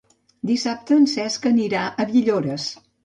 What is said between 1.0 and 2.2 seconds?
en Cesc anirà a